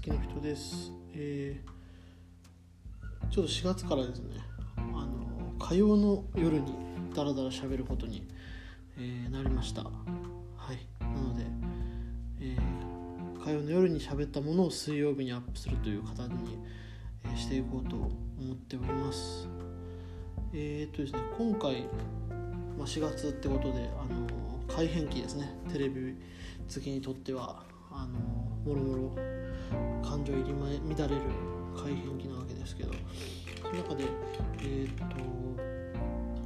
[0.00, 1.78] 月の人です、えー
[3.30, 4.40] ちょっと4月からですね
[4.78, 6.72] あの火曜の夜に
[7.14, 8.26] ダラダラ喋ることに、
[8.96, 9.82] えーなりました。
[9.82, 9.90] は
[10.72, 10.78] い。
[11.00, 11.44] なので、
[12.40, 16.58] えー火曜の夜に喋ったものを水曜日にアップするという形に、
[17.34, 18.12] えしていこうと思
[18.54, 19.46] っております。
[20.54, 21.82] え、っとですね今回、
[22.78, 24.26] まあ、4月ってことであの
[24.74, 25.54] 改変期ですね。
[25.70, 26.14] テレビ
[26.72, 28.18] 好きにとってはあの
[28.64, 29.37] もろもろ
[30.02, 31.22] 感情入り乱れる
[31.76, 32.92] 改変期なわけですけど
[33.62, 34.04] その中で
[34.62, 35.08] えーっ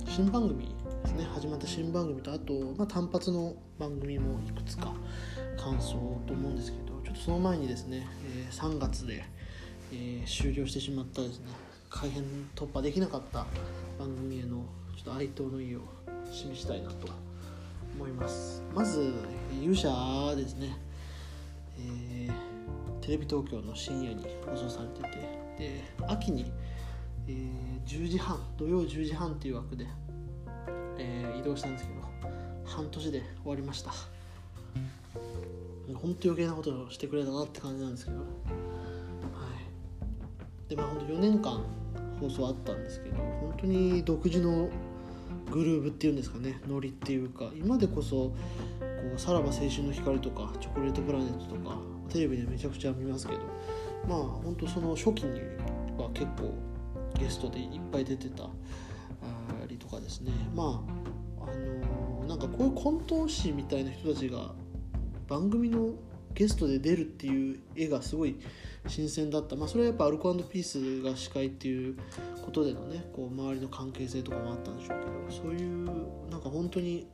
[0.05, 1.25] と新番組ですね。
[1.33, 4.93] 始まった新番組とあと、まあ、単発の番組もいくつか
[5.57, 5.93] 感想
[6.27, 9.25] と思うんですけどちょっとその前にですね、えー3月で、
[9.93, 11.47] えー終了してしまったですね。
[11.89, 13.47] 改編突破できなかった
[13.99, 14.65] 番組への
[14.97, 15.81] ちょっと哀悼の意を
[16.31, 17.09] 示したいなと
[17.97, 18.63] 思います。
[18.75, 19.13] まず
[19.63, 20.77] 勇者ですね、
[21.79, 22.33] えー
[23.03, 25.09] テレビ東京の深夜に放送されてて
[25.59, 26.51] で秋に、
[27.27, 29.87] えー10時半土曜10時半っていう枠で、
[30.99, 32.01] えー移動したんですけど
[32.65, 33.91] 半年で終わりました。
[35.95, 38.25] 本当余計なことをしてくれたなって感じなんですけどは
[40.67, 40.71] い。
[40.71, 41.63] でまあ本当4年間
[42.21, 44.69] 放送あったんですけど本当に独自の
[45.51, 48.35] グルーブっていうんですかねノリっていうか今でこそこ
[49.17, 51.77] うさらば青春の光とかチョコレートプラネットとか
[52.13, 53.41] テレビでめちゃくちゃ見ますけど
[54.07, 55.41] まあ本当その初期に
[55.97, 56.55] は結構
[57.19, 58.49] ゲストでいっぱい出てた
[59.67, 60.33] りとかですね。
[60.55, 60.85] ま
[61.41, 61.47] ああ
[62.21, 64.53] のなんかこういうコント師みたいな人たちが
[65.29, 65.95] 番組の
[66.35, 68.37] ゲストで出るっていう絵がすごい
[68.87, 71.97] 新鮮だった、まあ、それはやっぱアルコピースが司会っていう
[72.45, 77.07] ことでのねこう周りの関係性とかもあったんでしょうけどそういうなんか本当に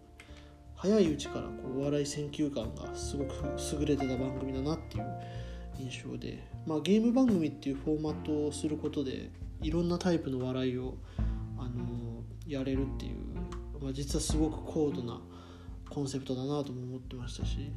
[0.80, 3.34] 早いうちからこうお笑い選球眼がすごく
[3.78, 5.04] 優れてた番組だなっていう
[5.78, 9.30] 印象で、まあ、ゲーム番組っていうフォーマットをすることで
[9.60, 10.94] いろんなタイプの笑いを、
[11.58, 13.16] あのやれるっていう、
[13.82, 15.20] まあ、実はすごく高度な
[15.90, 17.72] コンセプトだなとも思ってましたし、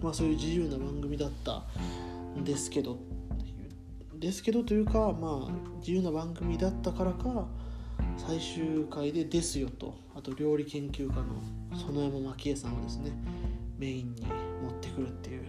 [0.00, 1.64] まあ、そういう自由な番組だった
[2.38, 2.98] んですけど
[4.18, 7.46] ですけどというかまあ自由な番組だったからか
[8.26, 9.94] 最終回で「ですよ」と。
[10.14, 11.24] あと料理研究家の
[11.74, 13.12] 園山蒔絵さんをですね
[13.78, 15.44] メインに持ってくるっていう、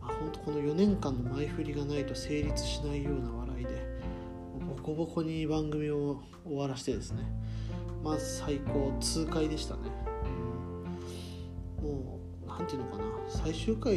[0.00, 4.00] まあ、本当この4年間の前振りがないと成立しないような笑いで
[4.76, 7.24] ボコボコに番組を終わらしてですね
[8.04, 9.80] まず最高痛快でしたね、
[11.82, 11.90] うん。
[11.90, 13.04] もう何ていうのかな。
[13.26, 13.96] 最終回っ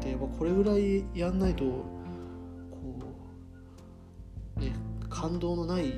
[0.00, 1.84] てやっぱこれぐらいやんないとこ
[4.56, 4.72] うね
[5.10, 5.92] 感動のない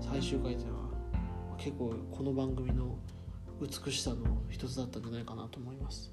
[0.00, 0.88] 最終回っていうのは
[1.58, 2.96] 結構この番組の
[3.60, 4.16] 美しさの
[4.48, 6.12] 一つだったんじゃないかなと思います。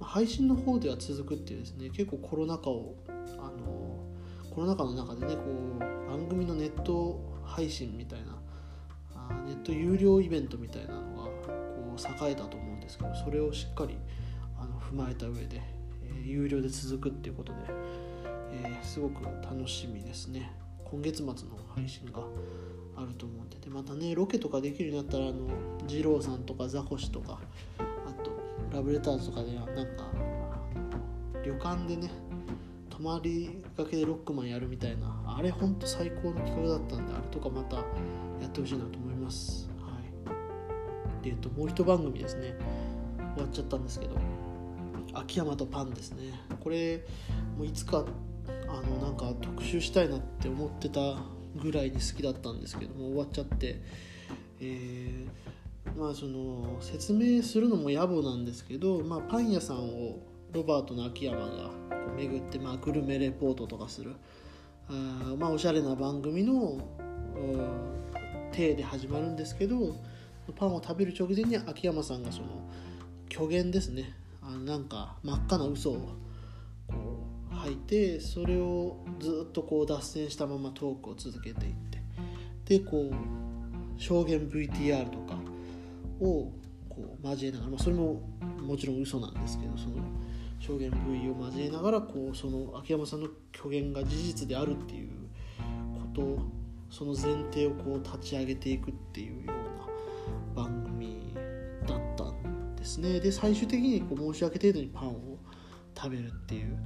[0.00, 2.96] 配信の方では続くっていうですね結構コロナ禍を
[3.38, 4.04] あの
[4.50, 5.78] コロナ禍の中でねこう
[6.10, 8.38] 番組のネット配信みたいな
[9.14, 11.32] あネット有料イベントみたいなのがこ
[11.96, 13.96] う栄えたと思うんですけどそれをしっかり
[14.58, 15.62] あの踏まえた上で、
[16.02, 17.58] えー有料で続くっていうことで、
[18.52, 20.52] えーすごく楽しみですね。
[20.94, 21.34] 今月末の
[21.74, 22.20] 配信が
[22.96, 25.48] あると思うんででまたねロケとかできるようになったらあの
[25.88, 27.40] 二郎さんとかザコシとか
[28.06, 28.30] あと
[28.72, 30.04] ラブレターズとかではなんか
[31.44, 32.10] 旅館でね
[32.90, 37.82] 泊まりがけでロックマンやるみたいなあれほんと最高の企画だったんであれとかまたや
[38.46, 39.68] ってほしいなと思います。
[39.80, 39.98] は
[41.20, 41.24] い。
[41.24, 42.56] でえっともう一番組ですね。
[43.34, 44.16] 終わっちゃったんですけど
[45.12, 46.40] 秋山とパンですね。
[46.60, 47.04] これ
[47.58, 48.04] もういつか
[48.78, 51.16] あのなんか特集したいなって思ってた
[51.62, 53.80] ぐらいに好きだったんですけども終わっちゃって。
[54.60, 55.54] えー
[55.96, 60.18] まあその説明するのも野暮なんですけど、まあ、パン屋さんを
[60.52, 61.70] ロバートの秋山が
[62.16, 64.14] 巡って、まあ、グルメレポートとかする。
[64.88, 66.78] あまあおしゃれな番組の
[68.52, 69.96] 体で始まるんですけど
[70.56, 72.48] パンを食べる直前に秋山さんがその
[73.32, 74.14] 虚言ですね。
[74.42, 76.08] あなんか真っ赤な嘘を
[77.64, 85.38] こう吐いてそれをずっとこう脱線したままトークを続けていってでこう証言 VTR とか
[86.20, 86.52] を
[86.88, 88.20] こう交えながら、まあ、それも
[88.60, 89.96] もちろん嘘なんですけどその
[90.58, 95.10] 証言 V を交えながらこうその秋山さんの虚言が事実であるっていう
[95.92, 96.38] こと
[96.90, 99.52] その前提をこう立ち上げていくっていうよ
[100.54, 101.34] うな番組
[101.86, 103.20] だったんですね。
[103.20, 105.38] で最終的にこう申し訳程度にパンを
[105.96, 106.78] 食べるっていう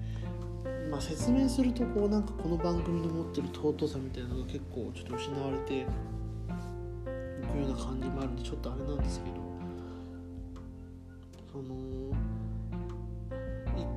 [0.90, 9.37] まあ説明するとこうなんかこの番組の持ってる尊さみたいなのが結構ちょっと失われていくような感じもあるんでちょっとあれなんですけど
[11.52, 12.14] その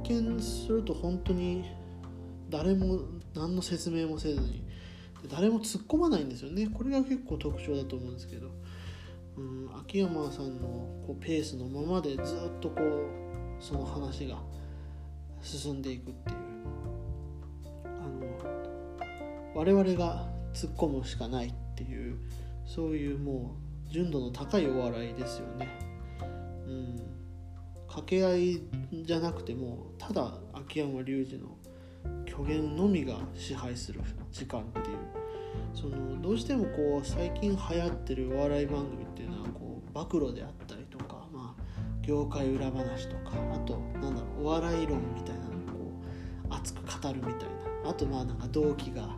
[0.03, 1.65] 一見すると本当に
[2.49, 2.99] 誰も
[3.33, 4.63] 何の説明もせずに
[5.29, 6.67] 誰も突っ込まないんですよね。
[6.67, 8.47] これが結構特徴だと思うんですけど、
[9.37, 10.67] うん、秋山さんの
[11.07, 14.39] こうペースのままでずっとこうその話が
[15.41, 16.40] 進んでいくっていう。
[19.61, 20.25] 我々が
[20.55, 22.17] 突っ込むしかないっていう
[22.65, 25.69] そういうもう純度の高いお笑いですよね。
[26.65, 26.95] うん。
[27.85, 28.61] 掛け合い
[29.03, 31.55] じゃなくてもただ秋山隆二の
[32.25, 34.97] 虚言のみが支配する時間っていう。
[35.75, 41.63] そのどうしてもこう最近流行ってるお笑い番組っていうのはこう暴露であったりとか、まあ、
[42.01, 46.01] 業界裏話とかあとなんだろうお笑い論みたいなのをこ
[46.49, 47.33] う熱く語るみたい
[47.83, 47.91] な。
[47.91, 49.15] あとまあなんか同期が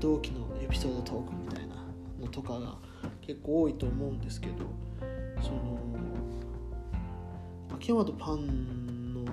[0.00, 1.74] 同期のエピソードトークみたいな
[2.20, 2.76] のとかが
[3.20, 4.54] 結構多いと思うんですけど
[5.42, 5.78] その
[7.74, 9.24] 秋山とパンの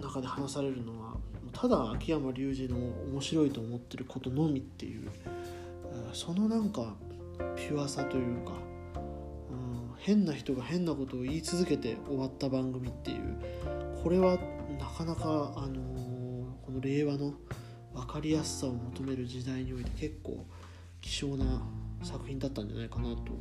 [0.00, 1.16] 中で話されるのは
[1.52, 2.76] ただ秋山隆二の
[3.12, 5.08] 面白いと思ってることのみっていう
[6.12, 6.94] そのなんか
[7.56, 8.52] ピュアさというか、
[9.50, 13.36] うん、変な人が変なことを言い続けて終わった番組っていう
[14.02, 14.38] これは
[14.78, 15.76] なかなか、あのー、
[16.64, 17.34] この令和の
[17.94, 20.46] 分かりやすさを求める時代において結構
[21.00, 21.62] 希少な
[22.02, 23.32] 作品だったんじゃないかなと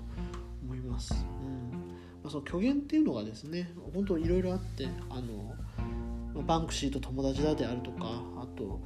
[0.63, 1.13] 思います。
[1.13, 1.91] うん
[2.23, 5.55] まあ、その虚言っていうのがですね本当いろいろあってあの
[6.33, 8.79] まバンクシーと友達だであるとかあと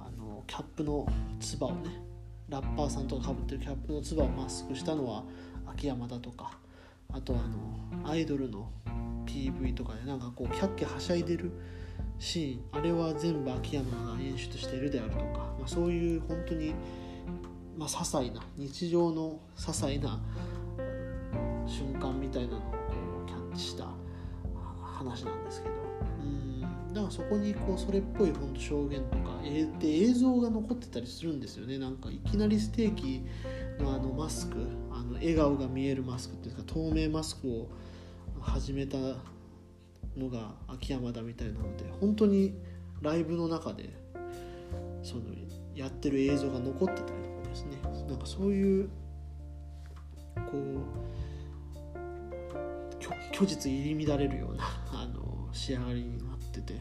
[0.00, 1.06] あのキャップの
[1.40, 2.02] つばをね
[2.48, 5.24] ラッパーさんとかかぶってるキャップのつばをまっすぐしたのは
[5.66, 6.58] 秋山だとか
[7.12, 7.36] あとあ
[8.02, 8.70] のアイドルの
[9.26, 11.52] PV とかでなんかこうキャッキャはしゃいでる
[12.22, 15.24] シーンあれは全部秋山が演出しているであるとか、
[15.58, 16.72] まあ、そういう本当に、
[17.76, 20.22] まあ、些細な日常の些細な
[21.66, 22.66] 瞬間みたいなのをこ
[23.24, 23.88] うキャッチした
[24.80, 25.74] 話なんですけど。
[26.20, 26.60] うん。
[26.94, 31.78] だからそこにこうそれっぽい本当証言とか、えで映像が残ってたりするんですよね。
[31.78, 33.24] なんかいきなりステーキ
[33.80, 34.58] のあのマスク
[34.92, 37.68] あの笑顔が見えるマスクっていうか透明マスクを
[38.40, 38.96] 始めた
[40.16, 42.54] のが秋山だみたいなので本当に
[43.00, 43.90] ライブの中で
[45.02, 45.22] その
[45.74, 47.78] やってる映像が残ってたりとかですね。
[48.08, 48.88] なんかそういう
[50.50, 51.02] こう
[53.32, 56.74] 虚実入り乱れるような あの仕上がりになってて。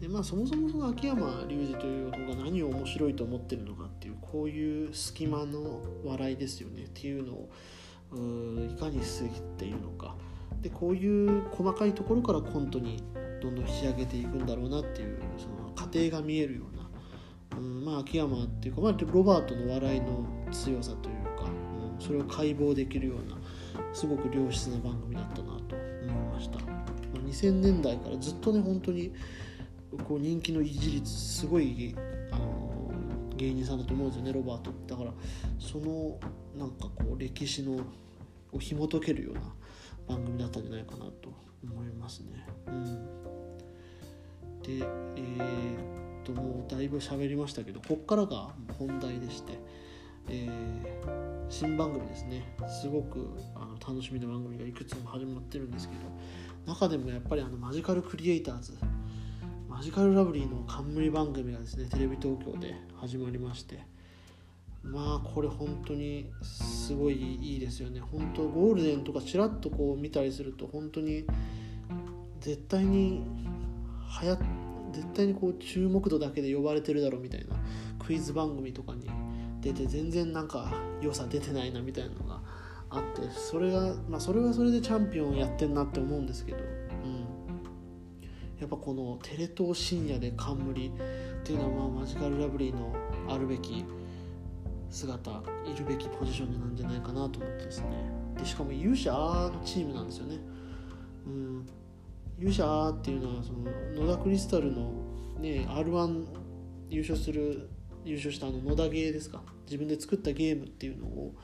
[0.00, 6.84] でまあそもそもその秋山隆二という男が何を面白いと思ってるのかっていうこういう隙間の笑いですよね。
[6.84, 7.48] っていうのを
[8.12, 10.16] いかに過ぎているのか。
[10.60, 13.02] でこういう細かいところからコントに
[13.40, 23.36] どんどん仕上げていくんだろうなっていうその過程が見えるような、うん、まあ秋山っていうか、まあ、ロバートの笑いの強さというか、うん、それを解剖できるような
[23.92, 25.76] すごく良質な番組だったなと
[26.08, 26.84] 思いました、ま
[27.16, 29.12] あ、2000年代からずっとね本当に
[30.08, 31.94] こう人気の維持率すごい、
[32.32, 32.92] あの、
[33.36, 35.12] 芸人さんだと思うんですよねロバートだから
[35.58, 36.18] その
[36.56, 37.80] なんかこう歴史の
[38.52, 39.40] を紐解けるような
[40.06, 42.46] 番組だったんじゃないかなと思いますね。
[42.66, 49.58] うん、でえー、っともうだいぶ喋りましたけどこっからが本題でして、
[50.28, 58.72] えー新番組ですねすごくあの楽しみな番組がいくつも始まってるんですけど中でもやっぱりあのマジカルクリエイターズ
[59.68, 63.80] マジカルラブリーの冠番組がですねテレビ東京で始まりまして
[64.84, 68.00] まあこれ本当にすごいいいですよね。
[68.00, 71.24] 本当ゴールデンとかちらっとこう見たりすると本当に
[72.40, 73.22] 絶対に
[74.06, 74.38] はや
[74.92, 77.56] 絶対にこう注目度だけで呼ばれてるだろうみたいな
[77.98, 79.08] クイズ番組とかに
[79.60, 82.40] 出て全然なんか良さ出てないなみたいなのが
[82.90, 87.26] あってそれがまあそれはそれでチャンピオンやってんなって思うんですけど、うん、
[88.60, 90.90] やっぱこのテレ東深夜で冠っ
[91.42, 92.94] ていうのはまあマジカルラブリーの
[93.28, 93.84] あるべき
[94.94, 97.88] 姿いるべきポジションなんじゃないかなと思ってですね。
[98.38, 100.38] でしかも勇者のチームなんですよね、
[101.26, 101.66] うん、
[102.38, 104.92] 勇者っていうのはその野田クリスタルの
[105.38, 106.26] ね r 1
[106.90, 107.68] 優勝する
[108.04, 109.42] 優勝したあの野田ゲーですか。
[109.66, 111.34] 自分で作ったゲームっていうのを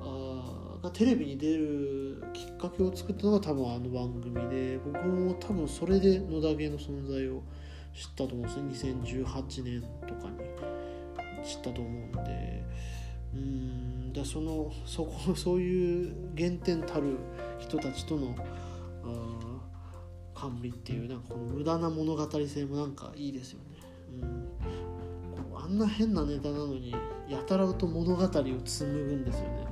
[0.00, 7.42] あがテレビに出るきっかけを作ったのが多分あの番組で僕も多分それで野田ゲーの存在を
[7.92, 8.94] 知ったと思うんですね。
[9.02, 10.79] 2018年とかに。
[11.44, 12.64] 知ったと思うんで
[13.34, 17.16] うんだそのそこ そういう原点たる
[17.58, 18.34] 人たちとの
[20.40, 23.76] 甘美っていうなんかこの無駄な物語性もなんかいいですよね。
[24.22, 25.58] うん。
[25.58, 26.94] あんな変なネタなのに
[27.28, 29.66] やたらと物語を紡ぐんですよね。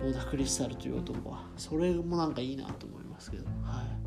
[0.00, 1.46] 野田クリスタルという男は。
[1.56, 3.44] それもなんかいいなと思いますけど。
[3.62, 4.01] はい。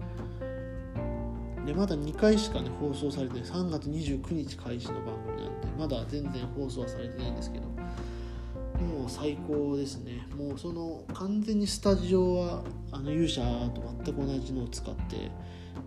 [1.65, 7.65] でまだ2回しかね放送されて3月29日開始の番組なんでまだ全然放送はされてないんですけど。
[8.75, 10.27] もう最高ですね。
[10.37, 13.41] もうその完全にスタジオはあの勇者
[13.73, 15.31] と全く同じのを使って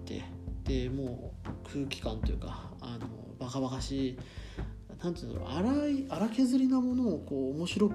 [0.07, 0.25] で
[0.65, 3.07] でもう空気感というかあの
[3.39, 4.19] バカバカしい
[5.03, 7.95] なんていう荒い荒削りなものをこう面白く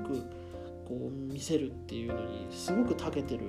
[0.88, 3.46] こう見せるっていうのにすごく長けてる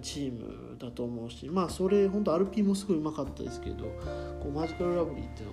[0.00, 3.84] チームだと思うしまあそれ本当 RP もすごいうまかったですけど
[4.40, 5.50] こうマジカルラブリーっていう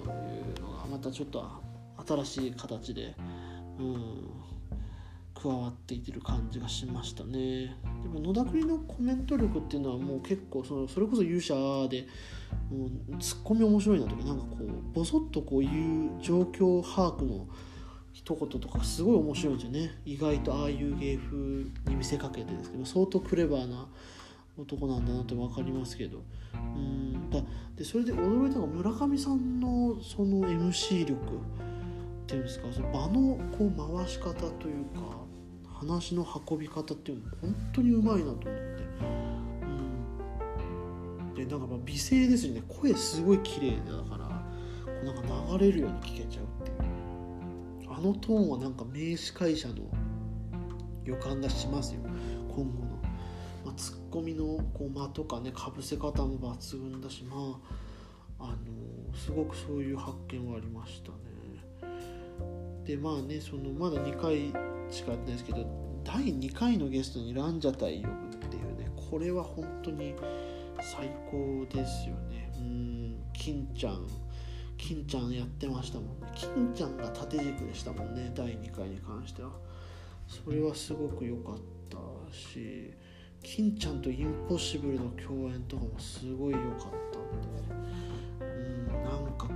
[0.62, 1.46] のがまたちょっと
[2.08, 3.16] 新しい形で、
[3.80, 4.28] うん、
[5.42, 7.76] 加わっていってる感じがしましたね。
[8.04, 11.54] でも野田栗のコメント力っていうのはもう結構そのそれこそ勇者
[11.90, 12.08] で
[12.70, 17.48] もうツッコミ面白いなとかなんかこうボソッとこういう状況把握の
[18.14, 19.92] 一言とかすごい面白いんですよね。
[20.06, 21.38] 意外とああいう芸風
[21.88, 23.88] に見せかけてですけど相当クレバーな
[24.62, 26.24] 男なんだなって分かりますけど。
[26.54, 27.30] うん。
[27.30, 27.42] だ
[27.76, 31.18] でそれで驚いたのが村上さんのその MC 力っ
[32.28, 32.68] ていうんですか。
[32.72, 35.22] その場のこう回し方というか
[35.66, 38.50] 話の運び方っていうのも本当にうまいなと思って、
[41.28, 42.64] うん、でなんかまあ美声ですよね。
[42.68, 44.26] 声すごい綺麗だから
[44.86, 46.92] こうなんか流れるように聞けちゃうっていう。
[47.94, 49.76] あのトーンはなんか名司会者の
[51.04, 52.02] 予感がしますよ。
[52.56, 53.01] 今後の、
[53.72, 57.60] あ、ツッコミのこう間とかねかぶせ方も抜群だしま
[58.40, 61.18] ああのすごくそういう発見はありましたね。
[62.86, 64.52] でまあねそのまだ2回
[64.92, 70.16] しかやってないですけど第2回のゲストにランジャタイ呼ぶっていうねこれは本当に
[70.82, 72.52] 最高ですよね。
[72.58, 74.08] うん金ちゃん
[74.78, 76.28] 金ちゃんやってましたもんね。
[76.34, 79.52] 金ちゃんが縦軸でしたもんね第2回に関しては。
[80.28, 81.56] それはすごく良かっ
[81.90, 81.98] た
[82.34, 82.94] し
[83.44, 89.54] 金ちゃんとインポッシブルの共演とかもすごい良かったんでうんなんかこ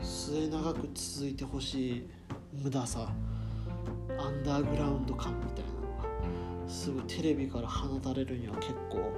[0.00, 2.10] う末永く続いてほしい
[2.52, 3.12] 無駄さ
[4.16, 9.12] アンダーグラウンド感みたいなのがすごいテレビから放たれるには結構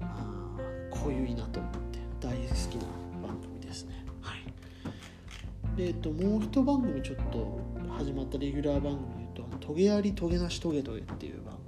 [0.00, 0.56] あ
[0.90, 2.86] 濃ゆいなと思って大好きな
[3.26, 5.76] 番組ですねはい。
[5.76, 7.58] でえっともう一番組ちょっと
[7.98, 11.61] 始まったレギュラー番組で言うと「トゲありトゲなしトゲトゲ」っていう番組。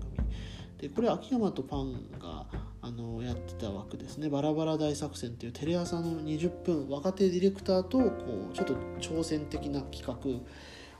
[0.84, 2.44] でこれ秋山とパンが
[2.82, 10.14] あのやってた枠ですね「バラバラ大作戦」っていうテレ朝の20分若手ディレクターとこうちょっと挑戦的な企画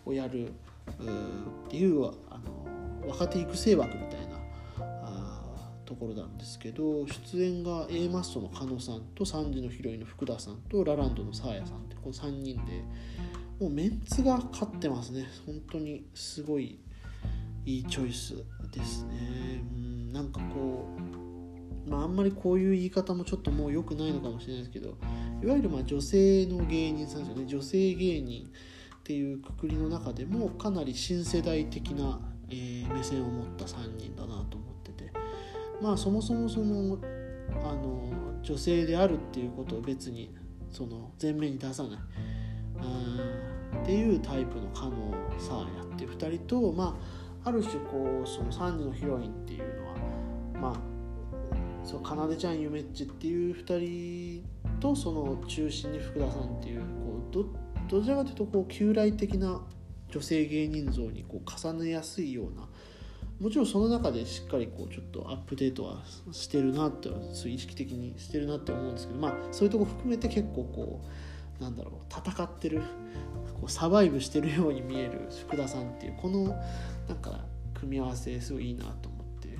[0.07, 0.53] をやるっ
[1.69, 4.39] ていうあの若手育成枠みたいな
[5.85, 12.83] ところなんですけど出演が A マッソの狩野さんと3時のヒロインの福田さんとラランドのサーヤさんってこの3人で
[13.61, 15.27] もうメンツが勝ってますね。
[15.45, 16.79] 本当にすごい
[17.67, 18.35] いいチョイス
[18.71, 19.63] ですね。
[19.73, 20.89] うんなんかこ
[21.87, 24.97] うまああんまりこういう言い方もちょっともう良くないのかもしれないですけど
[25.43, 27.47] いわゆるまあ女性の芸人さんですよね。
[27.47, 28.47] 女性芸人
[28.97, 35.13] っていうくくりの中でもかなり新世代的な、えー、目線を持った3人だなと思ってて。
[35.83, 36.99] まあそもそもその
[37.63, 40.35] あの女性であるっていうことを別に
[40.71, 41.99] その前面に出さない。
[43.83, 49.95] っていうタイプの加納サーヤっていう2人とまあある種こうその3時のヒロインっていうのは
[50.61, 57.47] まあそうかなでちゃんゆめっちっていう2人とその中心に福田さんっていうこうど
[57.99, 59.61] どちらかというとこう旧来的な
[60.09, 62.67] 女性芸人像にこう重ねやすいような
[63.41, 71.05] もちろんその中でしっかりこうちょっとアップデートはしてるなってそう意識的にしてるなって思うんですけどまあそういうとこ含めて結構こ
[71.61, 72.83] うなんだろう戦ってる
[73.65, 76.55] こうサバイブしてるように見える福田さんっていうこの
[77.09, 79.53] なんか組み合わせすごいいいなと思って、う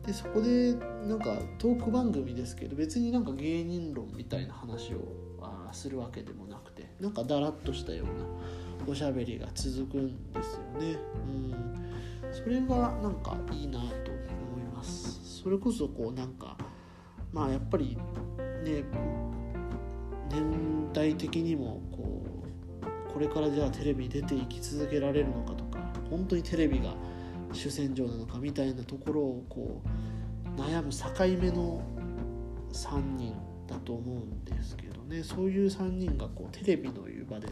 [0.00, 0.74] ん、でそこで
[1.06, 4.98] なんかトーク番組ですけど別になんか芸人論みたいな話を
[5.40, 10.98] あするわけでもなくてなんかだらっとしたようなおしゃべりが続くんですよね。
[11.28, 11.54] うん、
[12.32, 15.42] それがなんかいいなと思います。
[15.42, 16.56] それこそこうなんか
[17.32, 17.96] まあやっぱり
[18.64, 18.82] ね
[20.28, 21.80] 年代的にも
[23.14, 25.78] これからじゃあテレビ出ていき続けられるのかとか
[26.10, 26.94] 本当にテレビが
[27.52, 29.82] 主戦場なのかみたいなところをこ
[30.56, 31.80] う悩む境目の
[32.72, 33.32] 3人
[33.68, 35.22] だと思うんですけどね。
[35.22, 37.46] そういう3人がこうテレビのいう場で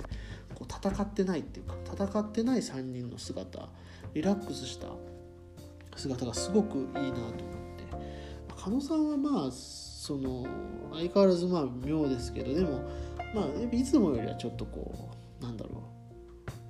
[0.53, 3.69] こう戦ってないっていうか戦ってない3人の姿
[4.15, 4.89] リラックスした
[5.97, 7.43] 姿がすごくいいなと思って。
[8.65, 10.45] 狩野さんはまあその
[10.93, 12.81] 相変わらずまあ妙ですけどでも
[13.33, 16.03] まあいつもよりはちょっとこうなんだろう。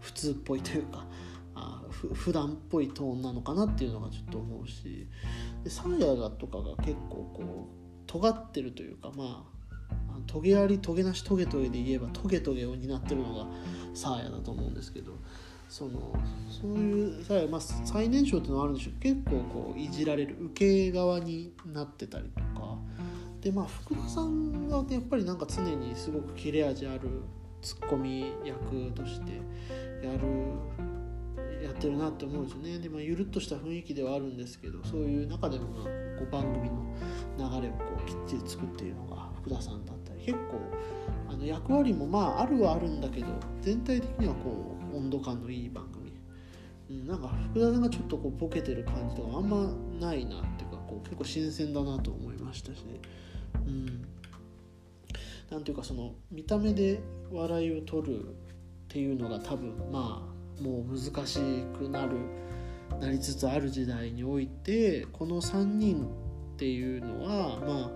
[0.01, 1.07] 普通っぽいというか
[1.55, 5.07] あふ普段っぽいトーンなのかなっていうのがちょっと思うし
[5.63, 9.53] でサーヤがとかが結構こう尖ってるというかまあ
[10.27, 13.47] トゲありトゲなしトゲトゲで言えばトゲトゲを担ってるのが
[13.95, 15.13] サーヤだと思うんですけど
[15.69, 16.15] その
[16.51, 19.01] そういうさ、まあ、最年少っていうのはあるんでしょう。
[19.01, 22.77] 結構こういじられる受け側になってたりとか。
[23.41, 27.23] でまあ福田さんがやっぱりなんか常にすごく切れ味ある
[27.63, 29.33] ツッコミ役として
[30.05, 30.29] やる
[31.63, 32.79] やってるなって思うんですよね。
[32.81, 35.85] で、まあ、ゆるっとした雰囲気ではあるんですけどそういう中でもまあ
[36.19, 36.95] こう番組の
[37.39, 40.61] 流れをこうきっちり作っているのが福田さんだったり結構
[41.29, 43.27] あの役割もまああるはあるんだけど
[43.61, 46.13] 全体的にはこう温度感のいい番組、
[46.91, 53.01] うん、なんか福田さんがちょっとこうボケてる感じとかあんまないなっていうかこう結構新鮮だなと思いましたしね、
[53.55, 54.05] うん。
[55.53, 58.29] なんていうかその見た目で笑いを取るっ
[58.89, 61.41] ていうのが多分まあもう難し
[61.79, 62.17] くなる
[62.99, 66.07] なりつつある時代においてこの3人
[66.55, 67.91] っていうのはま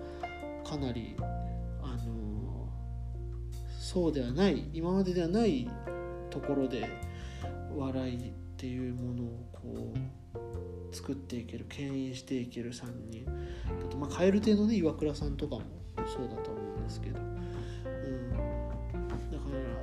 [0.65, 1.15] あかなり
[1.81, 2.69] あの
[3.79, 5.67] そうではない今までではない
[6.29, 6.87] ところで
[7.75, 9.93] 笑いっていうものをこ
[10.91, 13.25] う作っていける牽引していける3人
[13.65, 15.61] あとまあ蛙亭のね岩倉さんとかも
[16.07, 17.19] そうだと思うんですけど。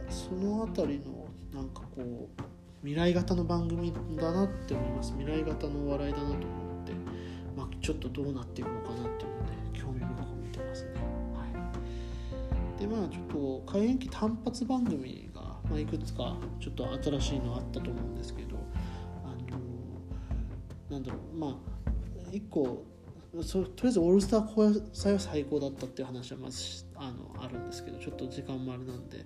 [0.09, 2.43] その辺りのなんかこう
[2.83, 5.12] 未来型の番組だなって思います。
[5.19, 6.40] 未来型のお笑いだなと思っ
[6.87, 6.93] て、
[7.57, 9.16] まあ、ちょっとどうなっていくのかなって思っ
[9.73, 10.90] て興味深く見てますね、
[11.35, 11.47] は
[12.76, 18.57] い、でまあちょっと開演期単発番組が、まあ、いくつかちょっと新しいのあったと思うんですけど
[19.25, 19.59] あの
[20.90, 21.37] なんだろう。
[21.37, 21.54] まあ
[22.31, 22.85] 一個
[23.43, 29.25] そとりあえずオールスター交際は最高だったっていう話はまずあのあるんですけどちょっと時間もあれなんで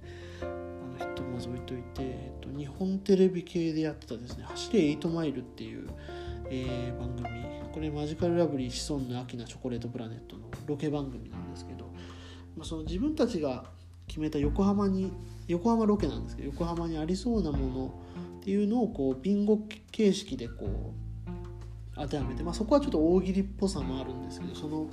[1.01, 5.89] あのとまず置いといて、えっと、日本テレビ系でやってたですね「走れ8マイル」っていう、
[6.49, 7.29] えー、番組
[7.73, 11.87] これマジカルラブリー子孫の秋なチョコレートプラネットのロケ番組なんですけど、
[12.57, 13.65] まあ、その自分たちが
[14.07, 15.13] 決めた横浜に
[15.47, 17.95] 横浜ロケなんですけど横浜にありそうなもの
[18.41, 19.61] っていうのをこうビンゴ
[19.93, 21.08] 形式でこう
[21.99, 24.89] 当てはめて、まあ、そこはちょっと大喜利っぽさもあるんですけどその、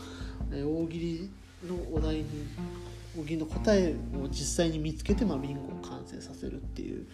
[0.52, 1.30] えー、大喜利
[1.68, 2.26] のお題に
[3.18, 7.08] 大喜利の答えを実際に見つけて、まあ、ビンゴを完成させるっていう、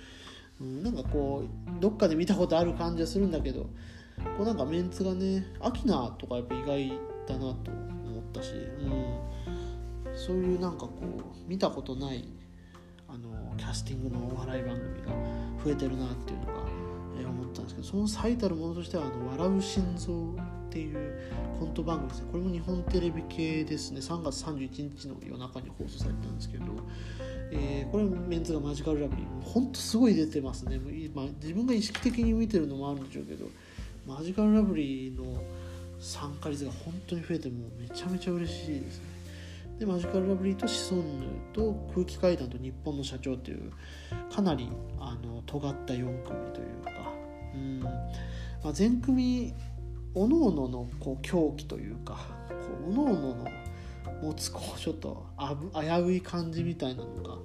[0.62, 3.70] うん、なんかこうどっかで見たことある感じはするんだけど
[4.38, 6.90] こうなんかメンツがねアキナとかやっぱ意外
[7.28, 12.28] だなと思ったし、うん、そういうなんかこう見たことない
[13.08, 15.12] あのキャスティングのお笑い番組が
[15.64, 16.91] 増えてるなっていうのが、えー、
[17.30, 20.36] 思ったんですけどその最たるものとしては「あの笑う心臓」
[20.68, 21.20] っていう
[21.60, 22.26] コント番組ですね。
[22.32, 24.00] これも日本テレビ系ですね。
[24.00, 26.66] 3月31日の夜中に放送されたんですけど、
[27.52, 29.42] えー、これメンツがマジカルラブリー。
[29.42, 30.80] ほんとすごい出てますね、
[31.14, 33.48] まあ、自分が意識的に見てるのもあるんでしょうけど
[34.08, 35.42] マジカルラブリーの
[36.00, 39.12] 参加率が本当に増えてもうめちゃめちゃ嬉しいですね。
[39.82, 43.72] でマジカルラブリーとシソンヌと空気階段と日本の社長という
[44.32, 47.11] かなりあの尖った4組というか
[47.54, 47.90] うん、ま
[48.66, 49.54] あ、全組
[50.14, 52.18] おのおののこう狂気というか
[52.88, 53.48] おのおのの
[54.22, 55.26] 持つこうちょっと
[55.74, 57.38] 危うい感じみたいなのが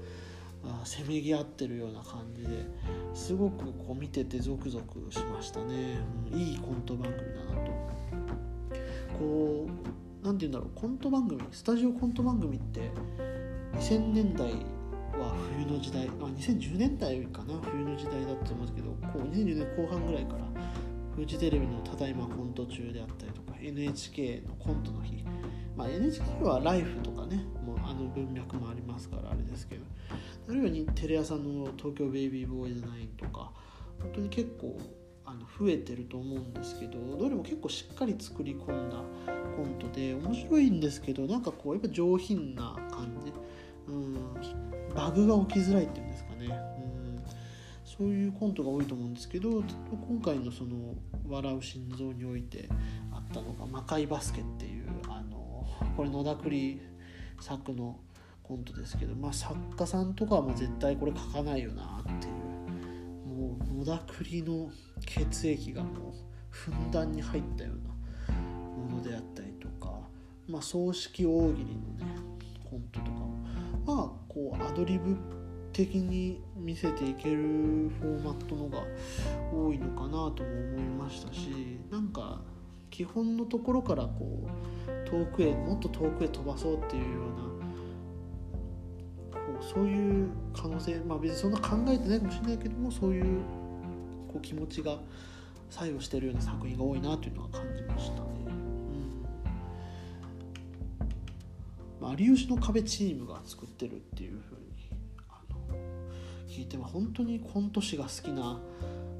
[0.84, 2.66] せめぎ合ってるような感じで
[3.14, 5.98] すごくこう見ててゾクゾクしましたね、
[6.32, 7.72] うん、いいコント番組だなと。
[9.18, 12.90] こう何て言うんだろうコント番組スタジオコント番組って
[13.74, 14.52] 2000年代
[15.18, 20.46] は冬の時代あ2010年代かな冬の時代だと思うんですけどこう2010年後半ぐらいから
[21.14, 25.24] フジテレビの「ただいまコント中」であったりとか NHK のコントの日、
[25.76, 29.82] まあ、NHK は「ライフとかねもうあの文脈もありますからあれですけど
[30.48, 33.52] あるいはテレ朝の「東京ベイビーボーイズ9」とか
[34.00, 34.78] 本当に結構
[35.24, 39.02] あの増えてると思うんですけどどれも結構しっかり作り込んだ
[39.56, 43.32] コントで面白いんですけどなんかこうやっぱ上品な感じ、
[43.88, 44.14] うん、
[44.96, 46.46] バグが起きづらいっていうんですかね。
[46.46, 46.96] うん。
[47.84, 49.62] そういうコントが多いと思うんですけど
[50.08, 50.94] 今回のその
[51.26, 52.68] 「笑う心臓」において
[53.10, 56.80] あったのが「魔界バスケ」っていうあのこれ野田栗
[57.40, 57.98] 作の
[58.42, 62.56] コントですけど、まあ、作家さんとかはもう絶対これ書かないよなっていう
[63.26, 64.70] もう野田栗の
[65.04, 66.14] 血液がもう
[66.50, 68.34] ふんだんに入ったような
[68.88, 70.00] ものであったりとか、
[70.46, 72.35] まあ、葬式大喜利のね
[74.36, 75.16] こうアドリブ
[75.72, 78.82] 的に見せていけるフォーマットのが
[79.50, 82.42] 多いのかなとも思いましたしなんか
[82.90, 87.08] 基本のところからこう遠くへもっと遠くへ飛ばそうっていうよ
[89.30, 93.24] うなこうそういう可能性まあ別にそんな考えてないかもしれないけどもそういう
[94.28, 94.98] こう気持ちが
[95.70, 98.35] 作用してるような作品が多いなというのは感じましたね。
[102.18, 104.90] 有吉の壁チームが作ってるっていうふうに
[105.28, 105.76] あの
[106.48, 108.60] 聞いても本当にコント師が好きな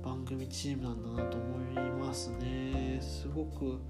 [0.04, 3.00] 番組チームなんだなと思いますね。
[3.00, 3.80] すごく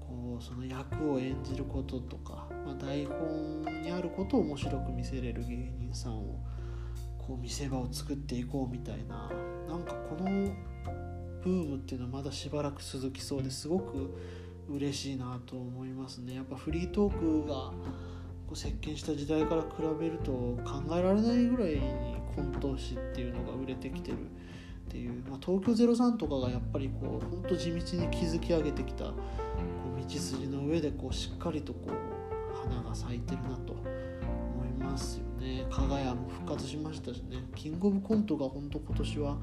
[0.00, 6.38] こうその役を演じることとか、まあ、台本にあることを面白く見せれる芸人さんを
[7.18, 9.30] こう見せ場を作っていこうみたいな
[9.68, 10.52] なんかこの
[11.42, 14.14] ブームっていうのはまだしばらく続きそうですごく
[14.68, 16.34] 嬉しいなと思いますね。
[16.34, 17.72] やっぱフリートークが
[18.52, 19.68] う席巻した時代から比
[20.00, 20.32] べると
[20.64, 21.80] 考えられないぐらいに
[22.34, 24.24] コント師っていうのが売れてきてるっ
[24.90, 29.12] ていう、まあ、東京03とかがやっぱりこう本当地道に築き上げてきたこ
[29.96, 35.66] う道筋の上でこうしっかりとこう花が咲いてるなと思いますよね。
[35.70, 37.38] 加賀屋も復活しましたしね。
[37.54, 39.36] キングオブコントが本当今年は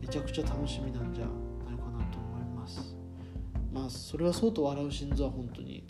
[0.00, 2.96] めちゃくちゃ楽しみなんじゃないかなと思います。
[3.72, 5.84] まあそれはそうと笑う心臓は本当に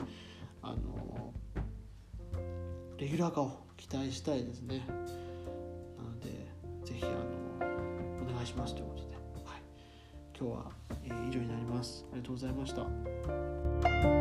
[0.63, 1.10] あの
[3.01, 4.85] レギュラー化を期待したいですね。
[4.87, 4.93] な
[6.05, 6.29] ので
[6.85, 7.71] ぜひあの
[8.31, 9.15] お願いしますということで、
[9.47, 9.63] はい、
[10.39, 10.71] 今日は、
[11.07, 12.05] えー以上になります。
[12.13, 14.20] ありがとうございました。